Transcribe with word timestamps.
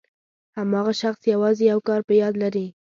هماغه 0.57 0.93
شخص 1.01 1.21
یوازې 1.33 1.63
یو 1.71 1.79
کار 1.87 1.99
په 2.07 2.13
یاد 2.21 2.33
لري. 2.43 2.67